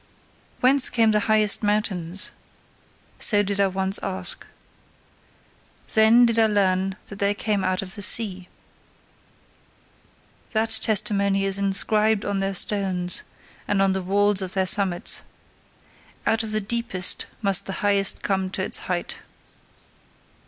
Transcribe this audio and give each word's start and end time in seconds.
Whence 0.61 0.89
come 0.89 1.11
the 1.11 1.19
highest 1.29 1.61
mountains? 1.61 2.31
so 3.19 3.43
did 3.43 3.59
I 3.59 3.67
once 3.67 3.99
ask. 4.01 4.47
Then 5.93 6.25
did 6.25 6.39
I 6.39 6.47
learn 6.47 6.95
that 7.05 7.19
they 7.19 7.35
come 7.35 7.63
out 7.63 7.83
of 7.83 7.93
the 7.93 8.01
sea. 8.01 8.49
That 10.53 10.71
testimony 10.71 11.45
is 11.45 11.59
inscribed 11.59 12.25
on 12.25 12.39
their 12.39 12.55
stones, 12.55 13.21
and 13.67 13.79
on 13.79 13.93
the 13.93 14.01
walls 14.01 14.41
of 14.41 14.55
their 14.55 14.65
summits. 14.65 15.21
Out 16.25 16.41
of 16.41 16.51
the 16.51 16.61
deepest 16.61 17.27
must 17.43 17.67
the 17.67 17.73
highest 17.85 18.23
come 18.23 18.49
to 18.49 18.63
its 18.63 18.79
height. 18.89 19.19